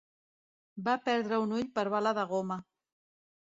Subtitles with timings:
[0.87, 2.61] Va perdre un ull per bala de goma.